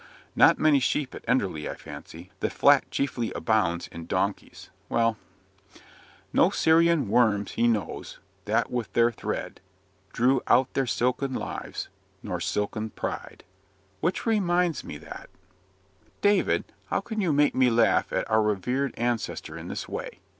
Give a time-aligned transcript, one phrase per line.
[0.35, 4.71] (Not many sheep at Enderley, I fancy; the Flat chiefly abounds in donkeys.
[4.89, 5.15] Well)
[6.33, 9.61] 'No Serian worms he knows, that with their thread,
[10.11, 11.87] Drew out their silken lives
[12.23, 13.43] nor silken pride'
[14.01, 15.29] Which reminds me that"
[16.21, 20.19] "David, how can you make me laugh at our reverend ancestor in this way?